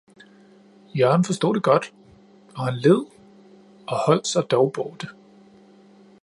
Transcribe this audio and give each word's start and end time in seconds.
Jørgen 0.95 1.23
forstod 1.25 1.55
det 1.55 1.63
godt, 1.63 1.93
og 2.55 2.65
han 2.65 2.77
led, 2.77 3.05
og 3.87 4.05
holdt 4.05 4.27
sig 4.27 4.51
dog 4.51 4.73
borte. 4.73 5.07